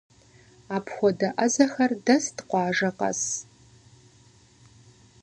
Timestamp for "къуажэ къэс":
2.49-3.21